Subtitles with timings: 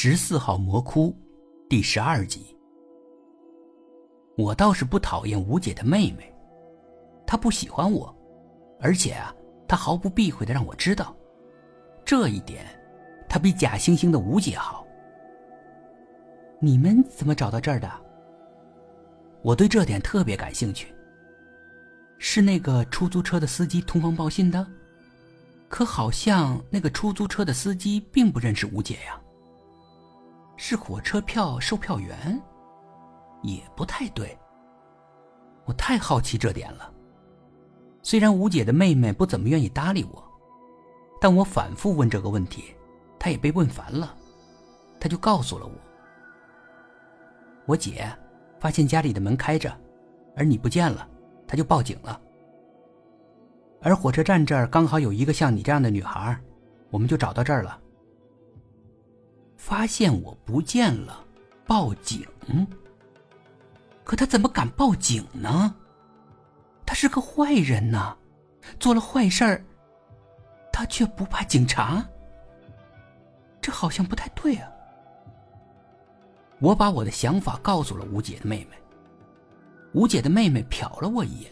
[0.00, 1.12] 十四号魔窟，
[1.68, 2.56] 第十二集。
[4.36, 6.32] 我倒是不讨厌吴姐的妹妹，
[7.26, 8.16] 她不喜欢我，
[8.80, 9.34] 而且啊，
[9.66, 11.16] 她毫不避讳的让我知道，
[12.04, 12.64] 这一点，
[13.28, 14.86] 她比假惺惺的吴姐好。
[16.60, 17.90] 你们怎么找到这儿的？
[19.42, 20.94] 我对这点特别感兴趣。
[22.18, 24.64] 是那个出租车的司机通风报信的？
[25.68, 29.20] 可好像那个出租车的司机并不认识吴姐呀。
[30.60, 32.38] 是火车票售票员，
[33.42, 34.36] 也不太对。
[35.64, 36.92] 我太好奇这点了。
[38.02, 40.22] 虽然吴姐的妹妹不怎么愿意搭理我，
[41.20, 42.74] 但我反复问这个问题，
[43.20, 44.12] 她也被问烦了，
[44.98, 45.72] 她就告诉了我：
[47.64, 48.10] 我姐
[48.58, 49.72] 发现家里的门开着，
[50.36, 51.08] 而你不见了，
[51.46, 52.20] 她就报警了。
[53.80, 56.36] 而火车站这儿刚好有一个像你这样的女孩，
[56.90, 57.80] 我们就找到这儿了。
[59.58, 61.22] 发现我不见了，
[61.66, 62.26] 报警。
[64.04, 65.74] 可他怎么敢报警呢？
[66.86, 68.16] 他是个坏人呐，
[68.80, 69.62] 做了坏事，
[70.72, 72.02] 他却不怕警察。
[73.60, 74.70] 这好像不太对啊。
[76.60, 78.76] 我把我的想法告诉了吴姐的妹妹。
[79.92, 81.50] 吴姐的妹妹瞟了我一眼，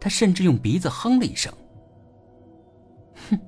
[0.00, 1.52] 她甚至用鼻子哼了一声
[3.30, 3.38] ：“哼，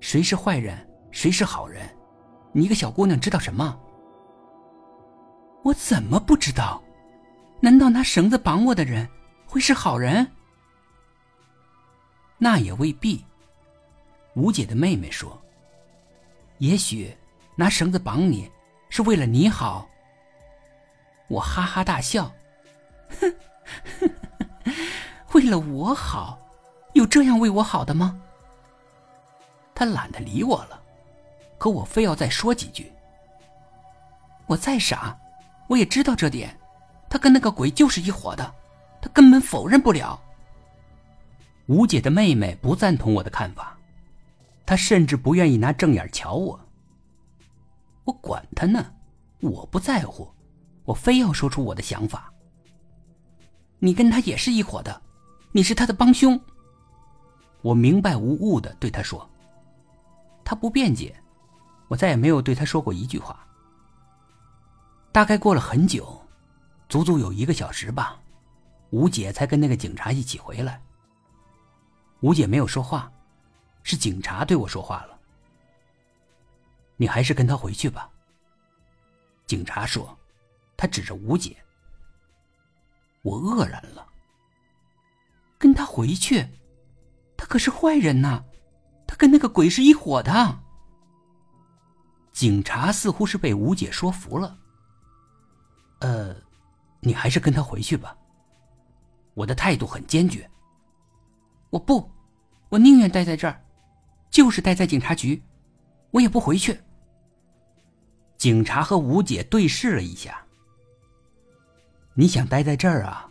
[0.00, 0.78] 谁是坏人，
[1.10, 1.86] 谁是好人？”
[2.56, 3.78] 你一个小姑娘知道什么？
[5.62, 6.82] 我怎么不知道？
[7.60, 9.06] 难道拿绳子绑我的人
[9.46, 10.26] 会是好人？
[12.38, 13.22] 那也未必。
[14.34, 15.38] 吴姐的妹妹说
[16.56, 17.14] ：“也许
[17.56, 18.50] 拿绳子绑你
[18.88, 19.86] 是为了你好。”
[21.28, 22.32] 我哈哈大笑
[23.20, 23.34] ：“哼，
[25.34, 26.38] 为了我好，
[26.94, 28.18] 有这样为我好的吗？”
[29.76, 30.82] 他懒得理我了。
[31.58, 32.92] 可我非要再说几句。
[34.46, 35.18] 我再傻，
[35.68, 36.56] 我也知道这点。
[37.08, 38.54] 他跟那个鬼就是一伙的，
[39.00, 40.20] 他根本否认不了。
[41.66, 43.76] 吴姐的妹妹不赞同我的看法，
[44.64, 46.60] 她甚至不愿意拿正眼瞧我。
[48.04, 48.92] 我管他呢，
[49.40, 50.28] 我不在乎，
[50.84, 52.32] 我非要说出我的想法。
[53.78, 55.02] 你跟他也是一伙的，
[55.52, 56.40] 你是他的帮凶。
[57.62, 59.28] 我明白无误的对他说。
[60.44, 61.14] 他不辩解。
[61.88, 63.46] 我再也没有对他说过一句话。
[65.12, 66.20] 大概过了很久，
[66.88, 68.20] 足足有一个小时吧，
[68.90, 70.82] 吴姐才跟那个警察一起回来。
[72.20, 73.10] 吴姐没有说话，
[73.82, 75.18] 是警察对我说话了。
[76.96, 78.10] 你还是跟他回去吧。
[79.46, 80.18] 警察说，
[80.76, 81.56] 他指着吴姐。
[83.22, 84.06] 我愕然了。
[85.58, 86.46] 跟他回去？
[87.36, 88.44] 他可是坏人呐，
[89.06, 90.58] 他跟那个鬼是一伙的。
[92.36, 94.58] 警察似乎是被吴姐说服了。
[96.00, 96.36] 呃，
[97.00, 98.14] 你还是跟他回去吧。
[99.32, 100.46] 我的态度很坚决。
[101.70, 102.10] 我不，
[102.68, 103.58] 我宁愿待在这儿，
[104.30, 105.42] 就是待在警察局，
[106.10, 106.78] 我也不回去。
[108.36, 110.44] 警察和吴姐对视了一下。
[112.12, 113.30] 你想待在这儿啊？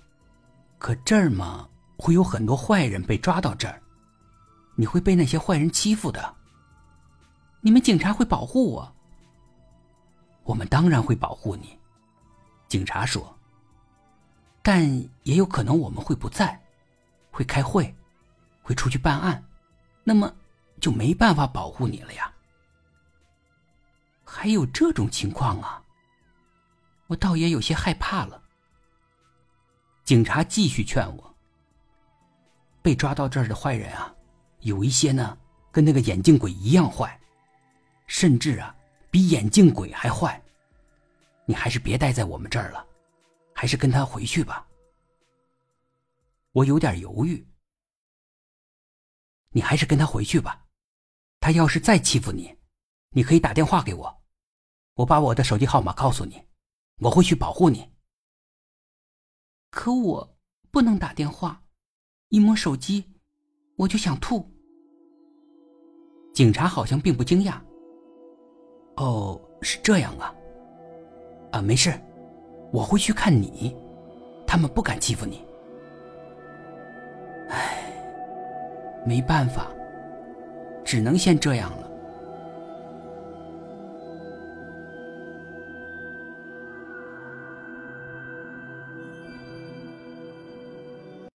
[0.79, 3.79] 可这儿嘛，会有很多坏人被抓到这儿，
[4.75, 6.35] 你会被那些坏人欺负的。
[7.65, 8.95] 你们警察会保护我。
[10.43, 11.75] 我们当然会保护你，
[12.67, 13.35] 警察说。
[14.61, 14.87] 但
[15.23, 16.61] 也有可能我们会不在，
[17.31, 17.91] 会开会，
[18.61, 19.43] 会出去办案，
[20.03, 20.31] 那么
[20.79, 22.31] 就没办法保护你了呀。
[24.23, 25.81] 还有这种情况啊？
[27.07, 28.39] 我倒也有些害怕了。
[30.03, 31.35] 警察继续劝我。
[32.83, 34.13] 被抓到这儿的坏人啊，
[34.59, 35.35] 有一些呢，
[35.71, 37.19] 跟那个眼镜鬼一样坏，
[38.07, 38.75] 甚至啊。
[39.11, 40.43] 比眼镜鬼还坏，
[41.45, 42.85] 你还是别待在我们这儿了，
[43.53, 44.67] 还是跟他回去吧。
[46.51, 47.47] 我有点犹豫。
[49.51, 50.65] 你还是跟他回去吧，
[51.39, 52.53] 他要是再欺负你，
[53.11, 54.23] 你可以打电话给我，
[54.95, 56.45] 我把我的手机号码告诉你，
[56.97, 57.89] 我会去保护你。
[59.69, 60.37] 可我
[60.71, 61.63] 不能打电话，
[62.27, 63.13] 一摸手机
[63.77, 64.45] 我就想吐。
[66.33, 67.61] 警察好像并不惊讶。
[68.97, 70.33] 哦，是这样啊。
[71.51, 71.93] 啊，没事，
[72.71, 73.75] 我会去看你，
[74.45, 75.45] 他们不敢欺负你。
[77.49, 77.93] 唉，
[79.05, 79.67] 没办法，
[80.83, 81.89] 只能先这样了。